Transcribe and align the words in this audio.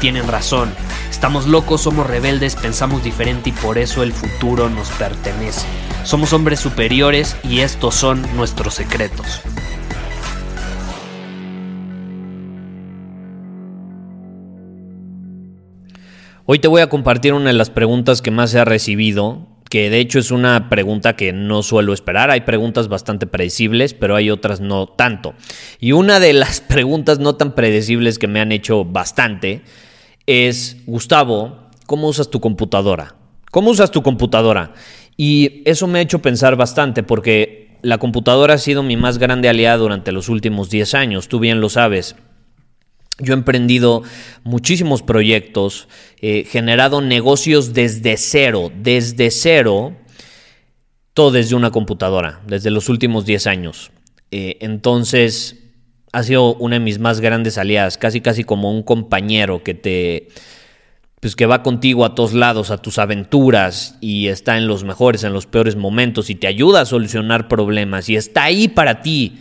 tienen 0.00 0.26
razón. 0.26 0.72
Estamos 1.10 1.46
locos, 1.46 1.82
somos 1.82 2.06
rebeldes, 2.06 2.56
pensamos 2.56 3.04
diferente 3.04 3.50
y 3.50 3.52
por 3.52 3.76
eso 3.78 4.02
el 4.02 4.12
futuro 4.12 4.70
nos 4.70 4.88
pertenece. 4.92 5.66
Somos 6.04 6.32
hombres 6.32 6.58
superiores 6.58 7.36
y 7.44 7.60
estos 7.60 7.94
son 7.94 8.26
nuestros 8.34 8.74
secretos. 8.74 9.42
Hoy 16.46 16.58
te 16.58 16.66
voy 16.66 16.80
a 16.80 16.88
compartir 16.88 17.34
una 17.34 17.50
de 17.50 17.52
las 17.52 17.70
preguntas 17.70 18.22
que 18.22 18.32
más 18.32 18.50
se 18.50 18.58
ha 18.58 18.64
recibido, 18.64 19.46
que 19.68 19.88
de 19.88 20.00
hecho 20.00 20.18
es 20.18 20.32
una 20.32 20.68
pregunta 20.68 21.14
que 21.14 21.32
no 21.32 21.62
suelo 21.62 21.92
esperar. 21.92 22.30
Hay 22.30 22.40
preguntas 22.40 22.88
bastante 22.88 23.28
predecibles, 23.28 23.94
pero 23.94 24.16
hay 24.16 24.30
otras 24.30 24.60
no 24.60 24.88
tanto. 24.88 25.34
Y 25.78 25.92
una 25.92 26.18
de 26.18 26.32
las 26.32 26.60
preguntas 26.68 27.20
no 27.20 27.36
tan 27.36 27.54
predecibles 27.54 28.18
que 28.18 28.26
me 28.26 28.40
han 28.40 28.50
hecho 28.50 28.84
bastante 28.84 29.62
es, 30.30 30.76
Gustavo, 30.86 31.70
¿cómo 31.86 32.08
usas 32.08 32.30
tu 32.30 32.40
computadora? 32.40 33.16
¿Cómo 33.50 33.70
usas 33.70 33.90
tu 33.90 34.02
computadora? 34.02 34.74
Y 35.16 35.62
eso 35.64 35.86
me 35.86 35.98
ha 35.98 36.02
hecho 36.02 36.22
pensar 36.22 36.56
bastante 36.56 37.02
porque 37.02 37.78
la 37.82 37.98
computadora 37.98 38.54
ha 38.54 38.58
sido 38.58 38.82
mi 38.82 38.96
más 38.96 39.18
grande 39.18 39.48
aliada 39.48 39.76
durante 39.76 40.12
los 40.12 40.28
últimos 40.28 40.70
10 40.70 40.94
años, 40.94 41.28
tú 41.28 41.40
bien 41.40 41.60
lo 41.60 41.68
sabes. 41.68 42.16
Yo 43.18 43.34
he 43.34 43.36
emprendido 43.36 44.02
muchísimos 44.44 45.02
proyectos, 45.02 45.88
he 46.20 46.44
generado 46.44 47.00
negocios 47.00 47.74
desde 47.74 48.16
cero, 48.16 48.72
desde 48.74 49.30
cero, 49.30 49.94
todo 51.12 51.32
desde 51.32 51.54
una 51.54 51.70
computadora, 51.70 52.40
desde 52.46 52.70
los 52.70 52.88
últimos 52.88 53.26
10 53.26 53.46
años. 53.46 53.90
Eh, 54.30 54.56
entonces, 54.60 55.56
ha 56.12 56.22
sido 56.22 56.54
una 56.54 56.76
de 56.76 56.80
mis 56.80 56.98
más 56.98 57.20
grandes 57.20 57.58
aliadas, 57.58 57.98
casi 57.98 58.20
casi 58.20 58.44
como 58.44 58.70
un 58.70 58.82
compañero 58.82 59.62
que 59.62 59.74
te 59.74 60.28
pues 61.20 61.36
que 61.36 61.44
va 61.44 61.62
contigo 61.62 62.06
a 62.06 62.14
todos 62.14 62.32
lados, 62.32 62.70
a 62.70 62.78
tus 62.78 62.98
aventuras 62.98 63.98
y 64.00 64.28
está 64.28 64.56
en 64.56 64.66
los 64.66 64.84
mejores, 64.84 65.22
en 65.22 65.34
los 65.34 65.46
peores 65.46 65.76
momentos 65.76 66.30
y 66.30 66.34
te 66.34 66.46
ayuda 66.46 66.80
a 66.80 66.86
solucionar 66.86 67.46
problemas 67.46 68.08
y 68.08 68.16
está 68.16 68.44
ahí 68.44 68.68
para 68.68 69.02
ti 69.02 69.38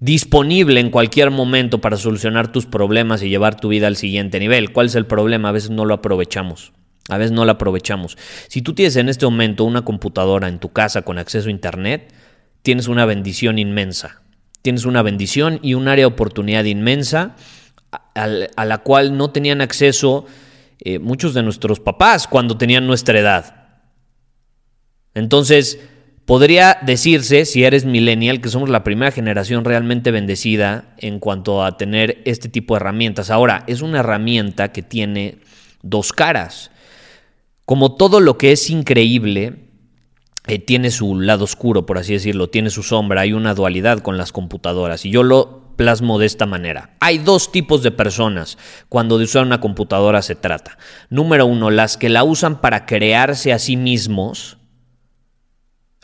disponible 0.00 0.80
en 0.80 0.90
cualquier 0.90 1.30
momento 1.30 1.80
para 1.80 1.96
solucionar 1.96 2.50
tus 2.50 2.66
problemas 2.66 3.22
y 3.22 3.28
llevar 3.28 3.54
tu 3.54 3.68
vida 3.68 3.86
al 3.86 3.96
siguiente 3.96 4.40
nivel. 4.40 4.72
¿Cuál 4.72 4.86
es 4.86 4.96
el 4.96 5.06
problema? 5.06 5.50
A 5.50 5.52
veces 5.52 5.70
no 5.70 5.84
lo 5.84 5.94
aprovechamos. 5.94 6.72
A 7.08 7.18
veces 7.18 7.30
no 7.30 7.44
lo 7.44 7.52
aprovechamos. 7.52 8.18
Si 8.48 8.62
tú 8.62 8.74
tienes 8.74 8.96
en 8.96 9.08
este 9.08 9.24
momento 9.24 9.62
una 9.62 9.82
computadora 9.82 10.48
en 10.48 10.58
tu 10.58 10.70
casa 10.72 11.02
con 11.02 11.18
acceso 11.18 11.48
a 11.48 11.52
Internet, 11.52 12.12
tienes 12.62 12.88
una 12.88 13.06
bendición 13.06 13.60
inmensa. 13.60 14.21
Tienes 14.62 14.84
una 14.84 15.02
bendición 15.02 15.58
y 15.62 15.74
un 15.74 15.88
área 15.88 16.04
de 16.04 16.12
oportunidad 16.12 16.64
inmensa 16.64 17.36
a, 18.14 18.26
la 18.64 18.78
cual 18.78 19.16
no 19.16 19.30
tenían 19.30 19.60
acceso 19.60 20.24
eh, 20.78 20.98
muchos 20.98 21.34
de 21.34 21.42
nuestros 21.42 21.80
papás 21.80 22.26
cuando 22.26 22.56
tenían 22.56 22.86
nuestra 22.86 23.18
edad. 23.18 23.80
Entonces, 25.14 25.78
Podría 26.24 26.78
decirse, 26.82 27.44
si 27.44 27.64
eres 27.64 27.84
millennial, 27.84 28.40
que 28.40 28.48
somos 28.48 28.70
la 28.70 28.84
primera 28.84 29.10
generación 29.10 29.64
realmente 29.64 30.12
bendecida 30.12 30.94
en 30.98 31.18
cuanto 31.18 31.64
a 31.64 31.76
tener 31.76 32.22
este 32.24 32.48
tipo 32.48 32.74
de 32.74 32.76
herramientas. 32.76 33.28
Ahora, 33.28 33.64
es 33.66 33.82
una 33.82 34.00
herramienta 34.00 34.70
que 34.70 34.82
tiene 34.82 35.38
dos 35.82 36.12
caras. 36.12 36.70
Como 37.64 37.96
todo 37.96 38.20
lo 38.20 38.38
que 38.38 38.52
es 38.52 38.70
increíble, 38.70 39.61
eh, 40.46 40.58
tiene 40.58 40.90
su 40.90 41.20
lado 41.20 41.44
oscuro, 41.44 41.86
por 41.86 41.98
así 41.98 42.14
decirlo, 42.14 42.50
tiene 42.50 42.70
su 42.70 42.82
sombra, 42.82 43.22
hay 43.22 43.32
una 43.32 43.54
dualidad 43.54 44.00
con 44.00 44.16
las 44.16 44.32
computadoras. 44.32 45.04
Y 45.04 45.10
yo 45.10 45.22
lo 45.22 45.62
plasmo 45.76 46.18
de 46.18 46.26
esta 46.26 46.46
manera. 46.46 46.96
Hay 47.00 47.18
dos 47.18 47.52
tipos 47.52 47.82
de 47.82 47.90
personas 47.90 48.58
cuando 48.88 49.18
de 49.18 49.24
usar 49.24 49.42
una 49.42 49.60
computadora 49.60 50.22
se 50.22 50.34
trata. 50.34 50.78
Número 51.10 51.46
uno, 51.46 51.70
las 51.70 51.96
que 51.96 52.08
la 52.08 52.24
usan 52.24 52.60
para 52.60 52.86
crearse 52.86 53.52
a 53.52 53.58
sí 53.58 53.76
mismos 53.76 54.58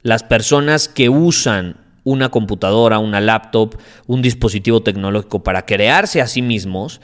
las 0.03 0.22
personas 0.22 0.88
que 0.88 1.09
usan 1.09 1.76
una 2.05 2.31
computadora, 2.31 2.99
una 2.99 3.20
laptop, 3.20 3.76
un 4.06 4.22
dispositivo 4.22 4.82
tecnológico 4.82 5.43
para 5.43 5.66
crearse 5.66 6.22
a 6.22 6.26
sí 6.26 6.41
mismos 6.41 7.00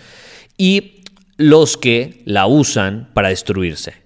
y 0.56 1.03
los 1.37 1.77
que 1.77 2.22
la 2.25 2.47
usan 2.47 3.11
para 3.12 3.28
destruirse. 3.28 4.03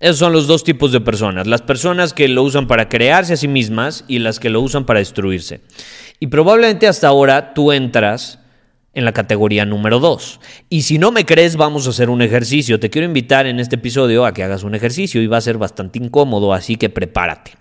Esos 0.00 0.16
son 0.16 0.32
los 0.32 0.46
dos 0.46 0.64
tipos 0.64 0.92
de 0.92 1.00
personas, 1.02 1.46
las 1.46 1.60
personas 1.60 2.14
que 2.14 2.26
lo 2.26 2.42
usan 2.42 2.66
para 2.66 2.88
crearse 2.88 3.34
a 3.34 3.36
sí 3.36 3.48
mismas 3.48 4.04
y 4.08 4.18
las 4.18 4.40
que 4.40 4.48
lo 4.48 4.62
usan 4.62 4.86
para 4.86 4.98
destruirse. 4.98 5.60
Y 6.18 6.28
probablemente 6.28 6.88
hasta 6.88 7.06
ahora 7.06 7.52
tú 7.52 7.70
entras 7.70 8.38
en 8.94 9.04
la 9.04 9.12
categoría 9.12 9.66
número 9.66 10.00
2. 10.00 10.40
Y 10.70 10.82
si 10.82 10.98
no 10.98 11.12
me 11.12 11.26
crees, 11.26 11.56
vamos 11.56 11.86
a 11.86 11.90
hacer 11.90 12.08
un 12.08 12.22
ejercicio. 12.22 12.80
Te 12.80 12.88
quiero 12.88 13.06
invitar 13.06 13.46
en 13.46 13.60
este 13.60 13.76
episodio 13.76 14.24
a 14.24 14.32
que 14.32 14.42
hagas 14.42 14.62
un 14.62 14.74
ejercicio 14.74 15.20
y 15.20 15.26
va 15.26 15.36
a 15.36 15.42
ser 15.42 15.58
bastante 15.58 15.98
incómodo, 15.98 16.54
así 16.54 16.76
que 16.76 16.88
prepárate. 16.88 17.52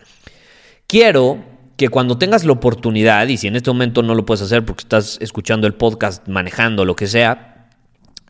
Quiero 0.88 1.44
que 1.76 1.90
cuando 1.90 2.18
tengas 2.18 2.46
la 2.46 2.54
oportunidad, 2.54 3.28
y 3.28 3.36
si 3.36 3.48
en 3.48 3.58
este 3.58 3.70
momento 3.70 4.02
no 4.02 4.16
lo 4.16 4.26
puedes 4.26 4.42
hacer 4.42 4.66
porque 4.66 4.84
estás 4.84 5.18
escuchando 5.22 5.68
el 5.68 5.74
podcast, 5.74 6.28
manejando, 6.30 6.86
lo 6.86 6.96
que 6.96 7.08
sea, 7.08 7.70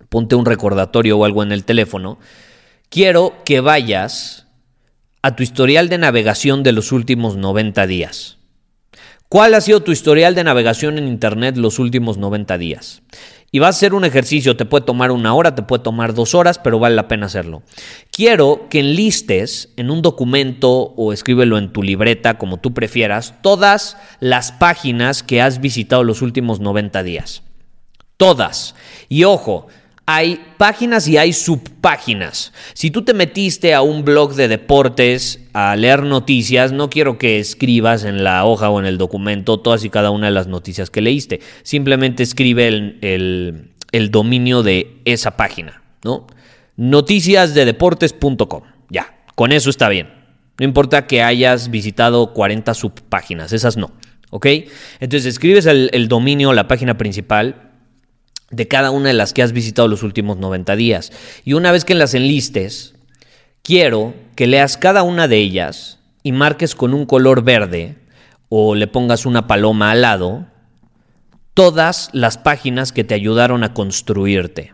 ponte 0.09 0.33
un 0.33 0.45
recordatorio 0.45 1.17
o 1.17 1.25
algo 1.25 1.43
en 1.43 1.51
el 1.51 1.63
teléfono, 1.63 2.19
quiero 2.89 3.35
que 3.45 3.61
vayas 3.61 4.47
a 5.21 5.35
tu 5.35 5.43
historial 5.43 5.89
de 5.89 5.97
navegación 5.97 6.63
de 6.63 6.71
los 6.71 6.91
últimos 6.91 7.37
90 7.37 7.87
días. 7.87 8.37
¿Cuál 9.27 9.53
ha 9.53 9.61
sido 9.61 9.81
tu 9.81 9.91
historial 9.91 10.33
de 10.33 10.43
navegación 10.43 10.97
en 10.97 11.07
Internet 11.07 11.55
los 11.55 11.77
últimos 11.77 12.17
90 12.17 12.57
días? 12.57 13.03
Y 13.51 13.59
va 13.59 13.67
a 13.67 13.73
ser 13.73 13.93
un 13.93 14.05
ejercicio, 14.05 14.55
te 14.55 14.65
puede 14.65 14.85
tomar 14.85 15.11
una 15.11 15.33
hora, 15.33 15.55
te 15.55 15.63
puede 15.63 15.83
tomar 15.83 16.13
dos 16.13 16.35
horas, 16.35 16.59
pero 16.59 16.79
vale 16.79 16.95
la 16.95 17.07
pena 17.07 17.27
hacerlo. 17.27 17.63
Quiero 18.11 18.67
que 18.69 18.79
enlistes 18.79 19.69
en 19.75 19.89
un 19.89 20.01
documento 20.01 20.69
o 20.95 21.13
escríbelo 21.13 21.57
en 21.57 21.71
tu 21.73 21.83
libreta, 21.83 22.37
como 22.37 22.57
tú 22.57 22.73
prefieras, 22.73 23.35
todas 23.41 23.97
las 24.19 24.51
páginas 24.51 25.23
que 25.23 25.41
has 25.41 25.61
visitado 25.61 26.03
los 26.03 26.21
últimos 26.21 26.59
90 26.59 27.01
días. 27.03 27.43
Todas. 28.17 28.75
Y 29.09 29.23
ojo, 29.23 29.67
hay 30.11 30.41
páginas 30.57 31.07
y 31.07 31.17
hay 31.17 31.33
subpáginas. 31.33 32.51
Si 32.73 32.89
tú 32.89 33.03
te 33.03 33.13
metiste 33.13 33.75
a 33.75 33.83
un 33.83 34.03
blog 34.03 34.33
de 34.33 34.47
deportes 34.47 35.39
a 35.53 35.75
leer 35.75 36.01
noticias, 36.01 36.71
no 36.71 36.89
quiero 36.89 37.19
que 37.19 37.37
escribas 37.37 38.05
en 38.05 38.23
la 38.23 38.43
hoja 38.43 38.71
o 38.71 38.79
en 38.79 38.87
el 38.87 38.97
documento 38.97 39.59
todas 39.59 39.83
y 39.83 39.91
cada 39.91 40.09
una 40.09 40.25
de 40.25 40.31
las 40.31 40.47
noticias 40.47 40.89
que 40.89 41.01
leíste. 41.01 41.41
Simplemente 41.61 42.23
escribe 42.23 42.67
el, 42.67 43.69
el, 43.91 44.09
dominio 44.09 44.63
de 44.63 44.99
esa 45.05 45.37
página, 45.37 45.83
¿no? 46.03 46.25
Noticiasdedeportes.com. 46.75 48.63
Ya, 48.89 49.15
con 49.35 49.51
eso 49.51 49.69
está 49.69 49.89
bien. 49.89 50.09
No 50.57 50.65
importa 50.65 51.05
que 51.05 51.21
hayas 51.21 51.69
visitado 51.69 52.33
40 52.33 52.73
subpáginas, 52.73 53.53
esas 53.53 53.77
no. 53.77 53.91
¿Ok? 54.31 54.47
Entonces 54.99 55.27
escribes 55.27 55.67
el, 55.67 55.91
el 55.93 56.07
dominio, 56.07 56.51
la 56.53 56.67
página 56.67 56.97
principal 56.97 57.68
de 58.51 58.67
cada 58.67 58.91
una 58.91 59.09
de 59.09 59.13
las 59.13 59.33
que 59.33 59.43
has 59.43 59.51
visitado 59.51 59.87
los 59.87 60.03
últimos 60.03 60.37
90 60.37 60.75
días. 60.75 61.11
Y 61.45 61.53
una 61.53 61.71
vez 61.71 61.85
que 61.85 61.95
las 61.95 62.13
enlistes, 62.13 62.95
quiero 63.61 64.13
que 64.35 64.47
leas 64.47 64.77
cada 64.77 65.03
una 65.03 65.27
de 65.27 65.37
ellas 65.37 65.99
y 66.23 66.31
marques 66.31 66.75
con 66.75 66.93
un 66.93 67.05
color 67.05 67.43
verde 67.43 67.95
o 68.49 68.75
le 68.75 68.87
pongas 68.87 69.25
una 69.25 69.47
paloma 69.47 69.91
al 69.91 70.01
lado 70.01 70.47
todas 71.53 72.09
las 72.13 72.37
páginas 72.37 72.91
que 72.91 73.03
te 73.03 73.13
ayudaron 73.13 73.63
a 73.63 73.73
construirte. 73.73 74.73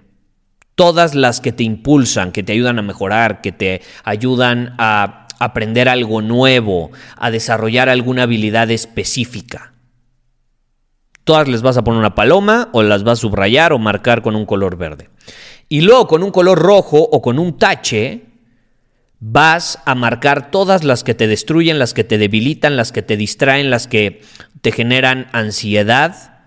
Todas 0.76 1.16
las 1.16 1.42
que 1.42 1.52
te 1.52 1.64
impulsan, 1.64 2.32
que 2.32 2.44
te 2.44 2.52
ayudan 2.52 2.78
a 2.78 2.84
mejorar, 2.84 3.42
que 3.42 3.52
te 3.52 3.82
ayudan 4.04 4.76
a 4.78 5.28
aprender 5.40 5.90
algo 5.90 6.22
nuevo, 6.22 6.92
a 7.18 7.32
desarrollar 7.32 7.90
alguna 7.90 8.24
habilidad 8.24 8.70
específica. 8.72 9.74
Todas 11.26 11.48
les 11.48 11.62
vas 11.62 11.76
a 11.76 11.84
poner 11.84 12.00
una 12.00 12.16
paloma 12.16 12.70
o 12.72 12.84
las 12.84 13.04
vas 13.04 13.20
a 13.20 13.22
subrayar 13.22 13.74
o 13.74 13.80
marcar 13.80 14.22
con 14.22 14.36
un 14.36 14.46
color 14.46 14.78
verde. 14.78 15.10
Y 15.68 15.82
luego 15.82 16.08
con 16.08 16.24
un 16.24 16.32
color 16.32 16.60
rojo 16.60 17.00
o 17.00 17.22
con 17.22 17.40
un 17.40 17.58
tache 17.58 18.28
vas 19.20 19.80
a 19.86 19.96
marcar 19.96 20.52
todas 20.52 20.84
las 20.84 21.04
que 21.04 21.16
te 21.16 21.28
destruyen, 21.28 21.80
las 21.80 21.96
que 21.96 22.04
te 22.04 22.20
debilitan, 22.20 22.78
las 22.78 22.92
que 22.92 23.02
te 23.02 23.18
distraen, 23.18 23.72
las 23.72 23.88
que 23.88 24.22
te 24.62 24.72
generan 24.72 25.28
ansiedad, 25.32 26.42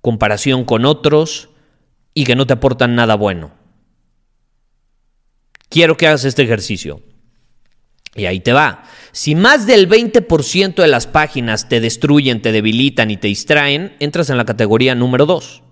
comparación 0.00 0.64
con 0.64 0.84
otros 0.84 1.50
y 2.12 2.24
que 2.24 2.34
no 2.34 2.46
te 2.46 2.54
aportan 2.54 2.96
nada 2.96 3.14
bueno. 3.14 3.52
Quiero 5.68 5.96
que 5.96 6.08
hagas 6.08 6.24
este 6.24 6.42
ejercicio. 6.42 7.02
Y 8.14 8.26
ahí 8.26 8.40
te 8.40 8.52
va. 8.52 8.84
Si 9.12 9.34
más 9.34 9.66
del 9.66 9.88
20% 9.88 10.74
de 10.74 10.88
las 10.88 11.06
páginas 11.06 11.68
te 11.68 11.80
destruyen, 11.80 12.42
te 12.42 12.52
debilitan 12.52 13.10
y 13.10 13.16
te 13.16 13.28
distraen, 13.28 13.96
entras 14.00 14.30
en 14.30 14.36
la 14.36 14.44
categoría 14.44 14.94
número 14.94 15.26
2. 15.26 15.62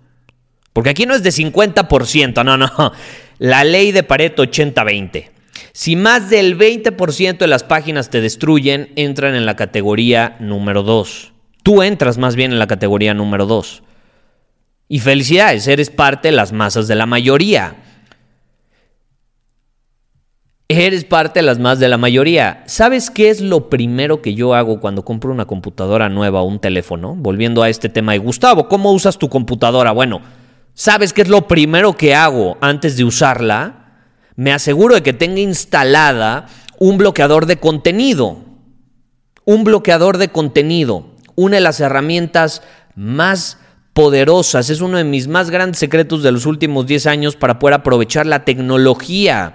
Porque 0.73 0.91
aquí 0.91 1.07
no 1.07 1.15
es 1.15 1.23
de 1.23 1.31
50%, 1.31 2.45
no, 2.45 2.57
no. 2.57 2.93
La 3.39 3.65
ley 3.65 3.93
de 3.93 4.03
Pareto 4.03 4.43
80-20. 4.43 5.31
Si 5.73 5.97
más 5.97 6.31
del 6.31 6.59
20% 6.59 7.39
de 7.39 7.47
las 7.47 7.65
páginas 7.65 8.11
te 8.11 8.21
destruyen, 8.21 8.93
entran 8.97 9.35
en 9.35 9.47
la 9.47 9.57
categoría 9.57 10.37
número 10.41 10.83
2. 10.83 11.33
Tú 11.63 11.83
entras 11.83 12.17
más 12.17 12.37
bien 12.37 12.53
en 12.53 12.59
la 12.59 12.67
categoría 12.67 13.13
número 13.13 13.47
2. 13.47 13.83
Y 14.89 15.01
felicidades, 15.01 15.67
eres 15.67 15.91
parte 15.91 16.29
de 16.29 16.33
las 16.33 16.53
masas 16.53 16.89
de 16.89 16.95
la 16.95 17.07
mayoría. 17.07 17.77
Eres 20.69 21.05
parte 21.05 21.39
de 21.39 21.47
las 21.47 21.61
más 21.61 21.79
de 21.79 21.89
la 21.89 21.97
mayoría. 21.97 22.65
¿Sabes 22.67 23.09
qué 23.09 23.31
es 23.31 23.41
lo 23.41 23.71
primero 23.71 24.21
que 24.21 24.35
yo 24.35 24.53
hago 24.53 24.81
cuando 24.81 25.05
compro 25.05 25.31
una 25.31 25.45
computadora 25.45 26.09
nueva 26.09 26.43
o 26.43 26.47
un 26.47 26.59
teléfono? 26.59 27.15
Volviendo 27.15 27.63
a 27.63 27.69
este 27.69 27.89
tema 27.89 28.13
de 28.13 28.19
Gustavo, 28.19 28.67
¿cómo 28.67 28.91
usas 28.91 29.17
tu 29.17 29.29
computadora? 29.29 29.93
Bueno, 29.93 30.23
¿sabes 30.75 31.13
qué 31.13 31.23
es 31.23 31.29
lo 31.29 31.47
primero 31.47 31.97
que 31.97 32.17
hago 32.17 32.59
antes 32.61 32.97
de 32.97 33.05
usarla? 33.05 34.01
Me 34.35 34.53
aseguro 34.53 34.97
de 34.97 35.05
que 35.05 35.13
tenga 35.13 35.39
instalada 35.39 36.47
un 36.81 36.99
bloqueador 36.99 37.47
de 37.47 37.59
contenido. 37.59 38.39
Un 39.45 39.63
bloqueador 39.63 40.19
de 40.19 40.31
contenido. 40.31 41.15
Una 41.37 41.59
de 41.59 41.63
las 41.63 41.79
herramientas 41.79 42.63
más 42.97 43.61
poderosas. 43.93 44.69
Es 44.69 44.81
uno 44.81 44.99
de 44.99 45.05
mis 45.05 45.29
más 45.29 45.49
grandes 45.49 45.79
secretos 45.79 46.25
de 46.25 46.33
los 46.33 46.45
últimos 46.45 46.89
10 46.89 47.07
años 47.07 47.37
para 47.37 47.61
poder 47.61 47.75
aprovechar 47.75 48.27
la 48.27 48.45
tecnología 48.45 49.55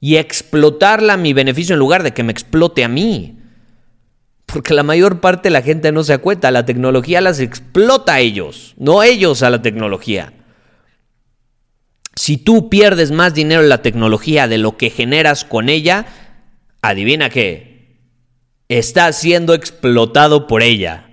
y 0.00 0.16
explotarla 0.16 1.14
a 1.14 1.18
mi 1.18 1.32
beneficio 1.32 1.74
en 1.74 1.80
lugar 1.80 2.02
de 2.02 2.12
que 2.12 2.22
me 2.22 2.32
explote 2.32 2.84
a 2.84 2.88
mí. 2.88 3.38
Porque 4.46 4.74
la 4.74 4.82
mayor 4.82 5.20
parte 5.20 5.48
de 5.48 5.52
la 5.52 5.62
gente 5.62 5.92
no 5.92 6.04
se 6.04 6.14
acuenta, 6.14 6.50
la 6.50 6.64
tecnología 6.64 7.20
las 7.20 7.40
explota 7.40 8.14
a 8.14 8.20
ellos, 8.20 8.74
no 8.78 9.02
ellos 9.02 9.42
a 9.42 9.50
la 9.50 9.60
tecnología. 9.60 10.32
Si 12.14 12.36
tú 12.36 12.68
pierdes 12.68 13.10
más 13.10 13.34
dinero 13.34 13.62
en 13.62 13.68
la 13.68 13.82
tecnología 13.82 14.48
de 14.48 14.58
lo 14.58 14.76
que 14.76 14.90
generas 14.90 15.44
con 15.44 15.68
ella, 15.68 16.06
adivina 16.82 17.30
qué, 17.30 18.00
estás 18.68 19.18
siendo 19.18 19.54
explotado 19.54 20.46
por 20.46 20.62
ella. 20.62 21.04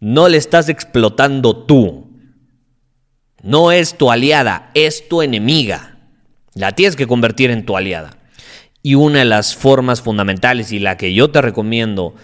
No 0.00 0.28
le 0.28 0.38
estás 0.38 0.68
explotando 0.68 1.66
tú. 1.66 2.18
No 3.42 3.72
es 3.72 3.96
tu 3.96 4.10
aliada, 4.10 4.70
es 4.74 5.08
tu 5.08 5.22
enemiga. 5.22 5.98
La 6.54 6.72
tienes 6.72 6.96
que 6.96 7.06
convertir 7.06 7.50
en 7.50 7.64
tu 7.64 7.76
aliada. 7.76 8.19
Y 8.82 8.94
una 8.94 9.20
de 9.20 9.24
las 9.24 9.54
formas 9.54 10.00
fundamentales 10.02 10.72
y 10.72 10.78
la 10.78 10.96
que 10.96 11.12
yo 11.12 11.30
te 11.30 11.42
recomiendo 11.42 12.14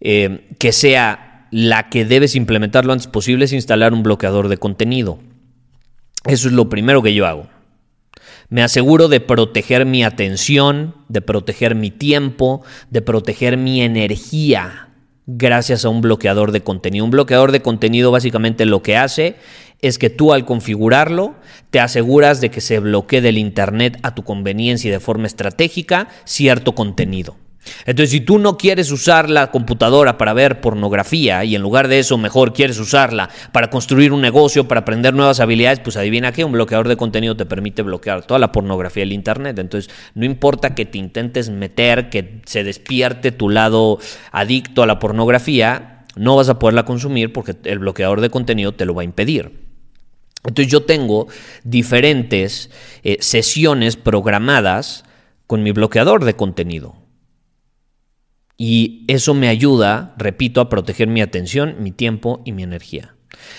eh, 0.00 0.48
que 0.58 0.72
sea 0.72 1.46
la 1.52 1.90
que 1.90 2.04
debes 2.04 2.34
implementar 2.34 2.84
lo 2.84 2.92
antes 2.92 3.06
posible 3.06 3.44
es 3.44 3.52
instalar 3.52 3.92
un 3.92 4.02
bloqueador 4.02 4.48
de 4.48 4.56
contenido. 4.56 5.18
Eso 6.24 6.48
es 6.48 6.54
lo 6.54 6.68
primero 6.68 7.02
que 7.02 7.14
yo 7.14 7.26
hago. 7.26 7.46
Me 8.48 8.62
aseguro 8.62 9.08
de 9.08 9.20
proteger 9.20 9.86
mi 9.86 10.04
atención, 10.04 10.94
de 11.08 11.22
proteger 11.22 11.74
mi 11.74 11.90
tiempo, 11.90 12.62
de 12.90 13.02
proteger 13.02 13.56
mi 13.56 13.82
energía 13.82 14.88
gracias 15.26 15.84
a 15.84 15.88
un 15.88 16.00
bloqueador 16.00 16.52
de 16.52 16.62
contenido. 16.62 17.04
Un 17.04 17.10
bloqueador 17.10 17.52
de 17.52 17.62
contenido 17.62 18.10
básicamente 18.10 18.66
lo 18.66 18.82
que 18.82 18.96
hace 18.96 19.36
es 19.82 19.98
que 19.98 20.10
tú 20.10 20.32
al 20.32 20.46
configurarlo 20.46 21.34
te 21.70 21.80
aseguras 21.80 22.40
de 22.40 22.50
que 22.50 22.60
se 22.60 22.78
bloquee 22.78 23.20
del 23.20 23.36
Internet 23.36 23.98
a 24.02 24.14
tu 24.14 24.22
conveniencia 24.22 24.88
y 24.88 24.92
de 24.92 25.00
forma 25.00 25.26
estratégica 25.26 26.08
cierto 26.24 26.74
contenido. 26.74 27.36
Entonces, 27.86 28.10
si 28.10 28.20
tú 28.20 28.38
no 28.38 28.56
quieres 28.58 28.90
usar 28.90 29.30
la 29.30 29.50
computadora 29.50 30.18
para 30.18 30.32
ver 30.32 30.60
pornografía 30.60 31.44
y 31.44 31.54
en 31.54 31.62
lugar 31.62 31.88
de 31.88 32.00
eso 32.00 32.18
mejor 32.18 32.52
quieres 32.52 32.78
usarla 32.78 33.30
para 33.52 33.70
construir 33.70 34.12
un 34.12 34.20
negocio, 34.20 34.66
para 34.66 34.80
aprender 34.80 35.14
nuevas 35.14 35.40
habilidades, 35.40 35.78
pues 35.78 35.96
adivina 35.96 36.32
que 36.32 36.44
un 36.44 36.52
bloqueador 36.52 36.88
de 36.88 36.96
contenido 36.96 37.36
te 37.36 37.46
permite 37.46 37.82
bloquear 37.82 38.24
toda 38.24 38.40
la 38.40 38.50
pornografía 38.50 39.02
del 39.02 39.12
Internet. 39.12 39.58
Entonces, 39.58 39.94
no 40.14 40.24
importa 40.24 40.74
que 40.74 40.86
te 40.86 40.98
intentes 40.98 41.50
meter, 41.50 42.10
que 42.10 42.40
se 42.46 42.64
despierte 42.64 43.30
tu 43.30 43.48
lado 43.48 43.98
adicto 44.32 44.82
a 44.82 44.86
la 44.86 44.98
pornografía, 44.98 46.04
no 46.16 46.36
vas 46.36 46.48
a 46.48 46.58
poderla 46.58 46.84
consumir 46.84 47.32
porque 47.32 47.56
el 47.64 47.78
bloqueador 47.78 48.20
de 48.20 48.30
contenido 48.30 48.72
te 48.72 48.86
lo 48.86 48.94
va 48.94 49.02
a 49.02 49.04
impedir. 49.04 49.61
Entonces 50.44 50.72
yo 50.72 50.82
tengo 50.84 51.28
diferentes 51.64 52.70
eh, 53.02 53.18
sesiones 53.20 53.96
programadas 53.96 55.04
con 55.46 55.62
mi 55.62 55.72
bloqueador 55.72 56.24
de 56.24 56.34
contenido. 56.34 56.96
Y 58.56 59.04
eso 59.08 59.34
me 59.34 59.48
ayuda, 59.48 60.14
repito, 60.18 60.60
a 60.60 60.68
proteger 60.68 61.08
mi 61.08 61.20
atención, 61.20 61.76
mi 61.80 61.90
tiempo 61.90 62.42
y 62.44 62.52
mi 62.52 62.62
energía. 62.62 63.14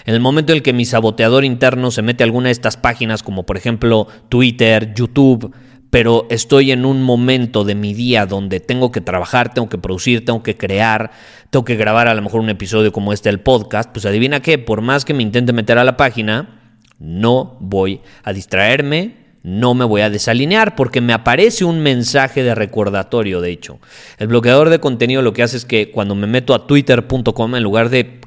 En 0.06 0.14
el 0.14 0.20
momento 0.20 0.54
en 0.54 0.62
que 0.62 0.74
mi 0.74 0.86
saboteador 0.86 1.46
interno 1.46 1.92
se 1.92 2.02
mete 2.02 2.24
a 2.24 2.26
alguna 2.26 2.48
de 2.48 2.54
estas 2.54 2.78
páginas, 2.78 3.24
como 3.24 3.46
por 3.46 3.58
ejemplo 3.58 4.08
Twitter, 4.30 4.94
YouTube, 4.94 5.54
pero 5.90 6.26
estoy 6.30 6.72
en 6.72 6.86
un 6.86 7.04
momento 7.04 7.64
de 7.64 7.76
mi 7.76 7.94
día 7.94 8.26
donde 8.26 8.60
tengo 8.60 8.92
que 8.92 9.02
trabajar, 9.02 9.54
tengo 9.54 9.70
que 9.70 9.78
producir, 9.78 10.26
tengo 10.26 10.42
que 10.42 10.58
crear, 10.58 11.12
tengo 11.50 11.66
que 11.66 11.76
grabar 11.76 12.08
a 12.08 12.16
lo 12.16 12.22
mejor 12.22 12.42
un 12.42 12.50
episodio 12.50 12.92
como 12.92 13.14
este 13.14 13.30
del 13.30 13.42
podcast, 13.42 13.92
pues 13.92 14.06
adivina 14.06 14.42
qué, 14.42 14.58
por 14.58 14.82
más 14.82 15.06
que 15.06 15.14
me 15.14 15.22
intente 15.22 15.54
meter 15.54 15.78
a 15.78 15.84
la 15.84 15.98
página, 15.98 16.63
no 17.04 17.58
voy 17.60 18.00
a 18.24 18.32
distraerme, 18.32 19.16
no 19.44 19.74
me 19.74 19.84
voy 19.84 20.00
a 20.00 20.10
desalinear 20.10 20.74
porque 20.74 21.02
me 21.02 21.12
aparece 21.12 21.66
un 21.66 21.82
mensaje 21.82 22.44
de 22.44 22.56
recordatorio, 22.56 23.42
de 23.42 23.52
hecho. 23.52 23.80
El 24.20 24.28
bloqueador 24.28 24.70
de 24.70 24.80
contenido 24.80 25.22
lo 25.22 25.34
que 25.34 25.44
hace 25.44 25.58
es 25.58 25.66
que 25.66 25.92
cuando 25.92 26.16
me 26.16 26.28
meto 26.28 26.56
a 26.56 26.66
twitter.com, 26.66 27.56
en 27.56 27.64
lugar 27.64 27.90
de 27.90 28.22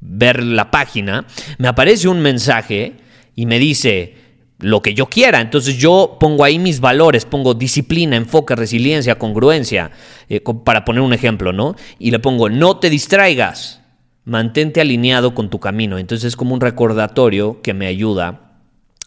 ver 0.00 0.40
la 0.40 0.70
página, 0.70 1.26
me 1.58 1.66
aparece 1.66 2.06
un 2.06 2.20
mensaje 2.20 2.92
y 3.34 3.46
me 3.46 3.58
dice 3.58 4.14
lo 4.60 4.82
que 4.82 4.94
yo 4.94 5.06
quiera. 5.06 5.40
Entonces 5.40 5.76
yo 5.76 6.16
pongo 6.20 6.44
ahí 6.44 6.60
mis 6.60 6.78
valores, 6.78 7.24
pongo 7.24 7.54
disciplina, 7.54 8.14
enfoque, 8.14 8.54
resiliencia, 8.54 9.18
congruencia, 9.18 9.90
eh, 10.28 10.40
para 10.64 10.84
poner 10.84 11.02
un 11.02 11.12
ejemplo, 11.12 11.52
¿no? 11.52 11.74
Y 11.98 12.12
le 12.12 12.20
pongo, 12.20 12.48
no 12.48 12.76
te 12.76 12.88
distraigas, 12.88 13.81
mantente 14.24 14.80
alineado 14.80 15.34
con 15.34 15.50
tu 15.50 15.60
camino. 15.60 15.98
Entonces 15.98 16.28
es 16.28 16.36
como 16.36 16.54
un 16.54 16.60
recordatorio 16.60 17.62
que 17.62 17.74
me 17.74 17.86
ayuda 17.86 18.52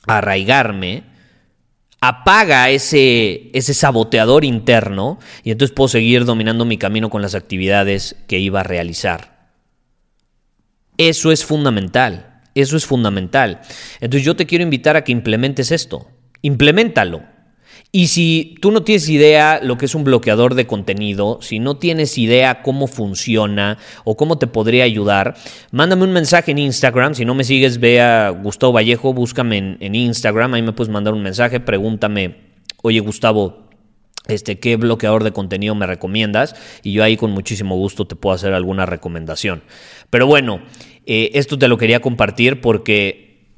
a 0.07 0.17
arraigarme 0.17 1.03
apaga 2.07 2.69
ese, 2.69 3.49
ese 3.53 3.73
saboteador 3.73 4.45
interno 4.45 5.17
y 5.43 5.51
entonces 5.51 5.73
puedo 5.73 5.87
seguir 5.87 6.25
dominando 6.25 6.63
mi 6.65 6.77
camino 6.77 7.09
con 7.09 7.21
las 7.21 7.33
actividades 7.33 8.15
que 8.27 8.39
iba 8.39 8.59
a 8.59 8.63
realizar. 8.63 9.49
Eso 10.97 11.31
es 11.31 11.43
fundamental, 11.43 12.41
eso 12.53 12.77
es 12.77 12.85
fundamental. 12.85 13.61
Entonces 13.99 14.23
yo 14.23 14.35
te 14.35 14.45
quiero 14.45 14.63
invitar 14.63 14.95
a 14.95 15.03
que 15.03 15.11
implementes 15.11 15.71
esto, 15.71 16.07
implementalo. 16.41 17.23
Y 17.91 18.07
si 18.07 18.55
tú 18.59 18.71
no 18.71 18.83
tienes 18.83 19.07
idea 19.07 19.61
lo 19.63 19.77
que 19.77 19.85
es 19.85 19.95
un 19.95 20.03
bloqueador 20.03 20.55
de 20.55 20.67
contenido, 20.67 21.39
si 21.41 21.59
no 21.59 21.77
tienes 21.77 22.17
idea 22.17 22.61
cómo 22.61 22.87
funciona 22.87 23.77
o 24.03 24.17
cómo 24.17 24.37
te 24.37 24.47
podría 24.47 24.83
ayudar, 24.83 25.35
mándame 25.71 26.03
un 26.03 26.11
mensaje 26.11 26.51
en 26.51 26.57
Instagram. 26.57 27.15
Si 27.15 27.23
no 27.23 27.35
me 27.35 27.45
sigues, 27.45 27.79
ve 27.79 28.01
a 28.01 28.31
Gustavo 28.31 28.73
Vallejo, 28.73 29.13
búscame 29.13 29.77
en, 29.79 29.95
Instagram, 29.95 30.55
ahí 30.55 30.61
me 30.61 30.73
puedes 30.73 30.91
mandar 30.91 31.13
un 31.13 31.23
mensaje, 31.23 31.61
pregúntame, 31.61 32.35
oye 32.81 32.99
Gustavo, 32.99 33.69
este, 34.27 34.59
¿qué 34.59 34.75
bloqueador 34.75 35.23
de 35.23 35.31
contenido 35.31 35.73
me 35.73 35.87
recomiendas? 35.87 36.55
Y 36.83 36.91
yo 36.91 37.01
ahí 37.01 37.15
con 37.15 37.31
muchísimo 37.31 37.77
gusto 37.77 38.05
te 38.05 38.17
puedo 38.17 38.35
hacer 38.35 38.53
alguna 38.53 38.85
recomendación. 38.85 39.63
Pero 40.09 40.27
bueno, 40.27 40.59
eh, 41.05 41.31
esto 41.35 41.57
te 41.57 41.69
lo 41.69 41.77
quería 41.77 42.01
compartir 42.01 42.59
porque 42.59 43.53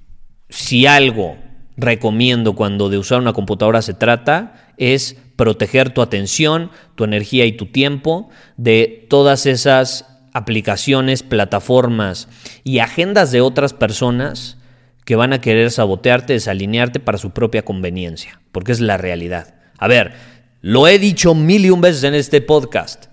si 0.49 0.85
algo 0.85 1.37
recomiendo 1.77 2.53
cuando 2.53 2.89
de 2.89 2.97
usar 2.97 3.19
una 3.19 3.33
computadora 3.33 3.81
se 3.81 3.93
trata 3.93 4.71
es 4.77 5.15
proteger 5.35 5.91
tu 5.91 6.01
atención, 6.01 6.71
tu 6.95 7.03
energía 7.03 7.45
y 7.45 7.53
tu 7.53 7.67
tiempo 7.67 8.29
de 8.57 9.05
todas 9.09 9.45
esas 9.45 10.05
aplicaciones, 10.33 11.23
plataformas 11.23 12.27
y 12.63 12.79
agendas 12.79 13.31
de 13.31 13.41
otras 13.41 13.73
personas 13.73 14.57
que 15.05 15.15
van 15.15 15.31
a 15.31 15.39
querer 15.39 15.71
sabotearte, 15.71 16.33
desalinearte 16.33 16.99
para 16.99 17.17
su 17.17 17.31
propia 17.31 17.63
conveniencia, 17.63 18.41
porque 18.51 18.71
es 18.71 18.81
la 18.81 18.97
realidad. 18.97 19.55
A 19.77 19.87
ver, 19.87 20.13
lo 20.61 20.87
he 20.87 20.99
dicho 20.99 21.33
mil 21.33 21.65
y 21.65 21.69
un 21.69 21.81
veces 21.81 22.03
en 22.03 22.15
este 22.15 22.41
podcast. 22.41 23.05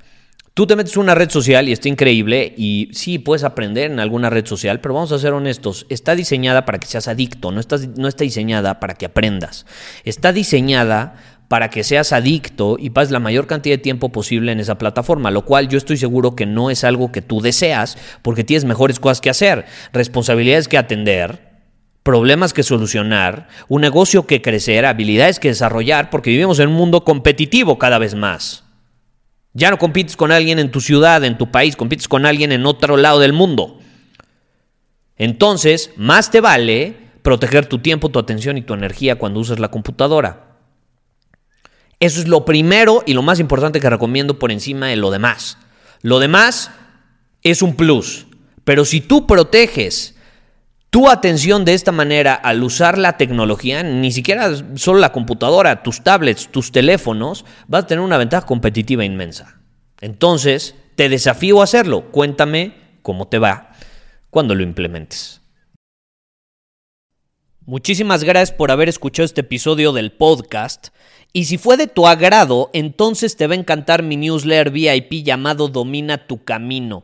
Tú 0.54 0.68
te 0.68 0.76
metes 0.76 0.96
una 0.96 1.16
red 1.16 1.30
social 1.30 1.68
y 1.68 1.72
está 1.72 1.88
increíble 1.88 2.54
y 2.56 2.88
sí, 2.92 3.18
puedes 3.18 3.42
aprender 3.42 3.90
en 3.90 3.98
alguna 3.98 4.30
red 4.30 4.46
social, 4.46 4.80
pero 4.80 4.94
vamos 4.94 5.10
a 5.10 5.18
ser 5.18 5.32
honestos, 5.32 5.84
está 5.88 6.14
diseñada 6.14 6.64
para 6.64 6.78
que 6.78 6.86
seas 6.86 7.08
adicto, 7.08 7.50
no 7.50 7.58
está, 7.58 7.76
no 7.96 8.06
está 8.06 8.22
diseñada 8.22 8.78
para 8.78 8.94
que 8.94 9.06
aprendas. 9.06 9.66
Está 10.04 10.32
diseñada 10.32 11.16
para 11.48 11.70
que 11.70 11.82
seas 11.82 12.12
adicto 12.12 12.76
y 12.78 12.90
pases 12.90 13.10
la 13.10 13.18
mayor 13.18 13.48
cantidad 13.48 13.74
de 13.74 13.82
tiempo 13.82 14.12
posible 14.12 14.52
en 14.52 14.60
esa 14.60 14.78
plataforma, 14.78 15.32
lo 15.32 15.44
cual 15.44 15.68
yo 15.68 15.76
estoy 15.76 15.96
seguro 15.96 16.36
que 16.36 16.46
no 16.46 16.70
es 16.70 16.84
algo 16.84 17.10
que 17.10 17.20
tú 17.20 17.40
deseas 17.40 17.98
porque 18.22 18.44
tienes 18.44 18.64
mejores 18.64 19.00
cosas 19.00 19.20
que 19.20 19.30
hacer, 19.30 19.64
responsabilidades 19.92 20.68
que 20.68 20.78
atender, 20.78 21.50
problemas 22.04 22.52
que 22.52 22.62
solucionar, 22.62 23.48
un 23.66 23.80
negocio 23.80 24.28
que 24.28 24.40
crecer, 24.40 24.86
habilidades 24.86 25.40
que 25.40 25.48
desarrollar, 25.48 26.10
porque 26.10 26.30
vivimos 26.30 26.60
en 26.60 26.68
un 26.68 26.74
mundo 26.74 27.02
competitivo 27.02 27.76
cada 27.76 27.98
vez 27.98 28.14
más. 28.14 28.63
Ya 29.54 29.70
no 29.70 29.78
compites 29.78 30.16
con 30.16 30.32
alguien 30.32 30.58
en 30.58 30.70
tu 30.70 30.80
ciudad, 30.80 31.24
en 31.24 31.38
tu 31.38 31.50
país, 31.50 31.76
compites 31.76 32.08
con 32.08 32.26
alguien 32.26 32.52
en 32.52 32.66
otro 32.66 32.96
lado 32.96 33.20
del 33.20 33.32
mundo. 33.32 33.78
Entonces, 35.16 35.92
más 35.96 36.30
te 36.30 36.40
vale 36.40 36.96
proteger 37.22 37.66
tu 37.66 37.78
tiempo, 37.78 38.10
tu 38.10 38.18
atención 38.18 38.58
y 38.58 38.62
tu 38.62 38.74
energía 38.74 39.16
cuando 39.16 39.40
uses 39.40 39.60
la 39.60 39.70
computadora. 39.70 40.58
Eso 42.00 42.20
es 42.20 42.28
lo 42.28 42.44
primero 42.44 43.02
y 43.06 43.14
lo 43.14 43.22
más 43.22 43.38
importante 43.40 43.80
que 43.80 43.88
recomiendo 43.88 44.38
por 44.38 44.52
encima 44.52 44.88
de 44.88 44.96
lo 44.96 45.10
demás. 45.10 45.56
Lo 46.02 46.18
demás 46.18 46.70
es 47.42 47.62
un 47.62 47.76
plus, 47.76 48.26
pero 48.64 48.84
si 48.84 49.00
tú 49.00 49.26
proteges 49.26 50.13
tu 50.94 51.08
atención 51.08 51.64
de 51.64 51.74
esta 51.74 51.90
manera 51.90 52.34
al 52.34 52.62
usar 52.62 52.98
la 52.98 53.16
tecnología, 53.16 53.82
ni 53.82 54.12
siquiera 54.12 54.52
solo 54.76 55.00
la 55.00 55.10
computadora, 55.10 55.82
tus 55.82 56.04
tablets, 56.04 56.46
tus 56.46 56.70
teléfonos, 56.70 57.44
vas 57.66 57.82
a 57.82 57.86
tener 57.88 58.04
una 58.04 58.16
ventaja 58.16 58.46
competitiva 58.46 59.04
inmensa. 59.04 59.60
Entonces, 60.00 60.76
te 60.94 61.08
desafío 61.08 61.60
a 61.60 61.64
hacerlo. 61.64 62.12
Cuéntame 62.12 62.74
cómo 63.02 63.26
te 63.26 63.40
va 63.40 63.72
cuando 64.30 64.54
lo 64.54 64.62
implementes. 64.62 65.40
Muchísimas 67.66 68.22
gracias 68.22 68.56
por 68.56 68.70
haber 68.70 68.88
escuchado 68.88 69.24
este 69.24 69.40
episodio 69.40 69.92
del 69.92 70.12
podcast. 70.12 70.90
Y 71.32 71.46
si 71.46 71.58
fue 71.58 71.76
de 71.76 71.88
tu 71.88 72.06
agrado, 72.06 72.70
entonces 72.72 73.34
te 73.34 73.48
va 73.48 73.54
a 73.54 73.58
encantar 73.58 74.04
mi 74.04 74.16
newsletter 74.16 74.70
VIP 74.70 75.24
llamado 75.24 75.66
Domina 75.66 76.28
tu 76.28 76.44
Camino. 76.44 77.02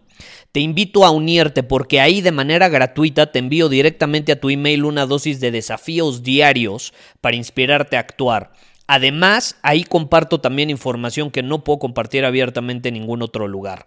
Te 0.52 0.58
invito 0.58 1.04
a 1.04 1.10
unirte 1.10 1.62
porque 1.62 2.00
ahí 2.00 2.22
de 2.22 2.32
manera 2.32 2.68
gratuita 2.68 3.30
te 3.30 3.38
envío 3.38 3.68
directamente 3.68 4.32
a 4.32 4.40
tu 4.40 4.50
email 4.50 4.84
una 4.84 5.06
dosis 5.06 5.38
de 5.38 5.52
desafíos 5.52 6.24
diarios 6.24 6.92
para 7.20 7.36
inspirarte 7.36 7.96
a 7.96 8.00
actuar. 8.00 8.50
Además, 8.88 9.56
ahí 9.62 9.84
comparto 9.84 10.40
también 10.40 10.68
información 10.68 11.30
que 11.30 11.44
no 11.44 11.62
puedo 11.62 11.78
compartir 11.78 12.24
abiertamente 12.24 12.88
en 12.88 12.94
ningún 12.94 13.22
otro 13.22 13.46
lugar. 13.46 13.86